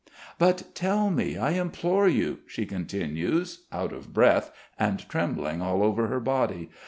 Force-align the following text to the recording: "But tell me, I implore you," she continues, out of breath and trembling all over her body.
"But 0.39 0.73
tell 0.73 1.11
me, 1.11 1.37
I 1.37 1.51
implore 1.51 2.07
you," 2.07 2.39
she 2.47 2.65
continues, 2.65 3.65
out 3.71 3.93
of 3.93 4.11
breath 4.15 4.49
and 4.79 5.07
trembling 5.07 5.61
all 5.61 5.83
over 5.83 6.07
her 6.07 6.19
body. 6.19 6.71